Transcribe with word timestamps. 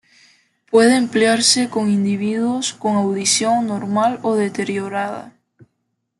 Puede 0.71 0.95
emplearse 0.97 1.69
con 1.69 1.87
individuos 1.87 2.73
con 2.73 2.95
audición 2.95 3.67
normal 3.67 4.17
o 4.23 4.33
deteriorada. 4.33 5.35